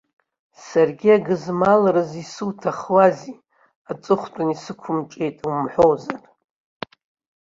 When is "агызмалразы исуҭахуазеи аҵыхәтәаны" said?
1.15-4.51